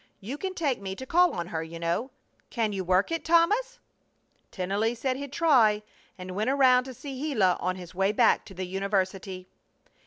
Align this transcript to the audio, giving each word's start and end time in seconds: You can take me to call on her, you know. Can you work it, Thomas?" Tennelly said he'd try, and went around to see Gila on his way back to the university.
You 0.19 0.35
can 0.39 0.55
take 0.55 0.81
me 0.81 0.95
to 0.95 1.05
call 1.05 1.31
on 1.33 1.45
her, 1.49 1.61
you 1.61 1.77
know. 1.77 2.09
Can 2.49 2.73
you 2.73 2.83
work 2.83 3.11
it, 3.11 3.23
Thomas?" 3.23 3.77
Tennelly 4.49 4.95
said 4.95 5.15
he'd 5.15 5.31
try, 5.31 5.83
and 6.17 6.31
went 6.31 6.49
around 6.49 6.85
to 6.85 6.93
see 6.95 7.15
Gila 7.21 7.55
on 7.59 7.75
his 7.75 7.93
way 7.93 8.11
back 8.11 8.43
to 8.45 8.55
the 8.55 8.65
university. 8.65 9.47